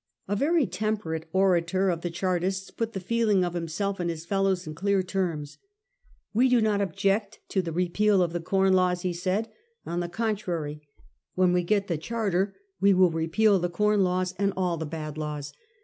A 0.27 0.35
very 0.35 0.65
temperate 0.65 1.29
orator 1.31 1.91
of 1.91 2.01
the 2.01 2.09
Chartists 2.09 2.71
put 2.71 2.93
the 2.93 2.99
feeling 2.99 3.45
of 3.45 3.53
himself 3.53 3.99
and 3.99 4.09
his 4.09 4.25
fellows 4.25 4.65
in 4.65 4.73
clear 4.73 5.03
terms. 5.03 5.59
'We 6.33 6.49
do 6.49 6.59
not 6.59 6.81
object 6.81 7.37
to 7.49 7.61
the 7.61 7.71
repeal 7.71 8.23
of 8.23 8.33
the 8.33 8.39
Corn 8.39 8.73
Laws,' 8.73 9.03
he 9.03 9.13
said;' 9.13 9.51
on 9.85 9.99
the 9.99 10.09
contrary. 10.09 10.81
When 11.35 11.53
we 11.53 11.61
get 11.61 11.85
the 11.85 11.99
Charter 11.99 12.55
we 12.79 12.95
will 12.95 13.11
repeal 13.11 13.59
the 13.59 13.69
Corn 13.69 14.03
Laws 14.03 14.33
and 14.39 14.53
all 14.57 14.75
the 14.75 14.87
bad 14.87 15.19
laws. 15.19 15.53